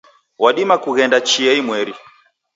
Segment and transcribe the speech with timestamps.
[0.43, 1.93] Wadima kughenda chia imweri